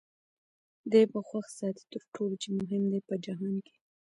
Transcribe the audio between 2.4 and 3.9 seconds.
چي مهم دی په جهان کي